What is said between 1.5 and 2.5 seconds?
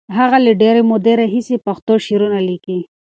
پښتو شعرونه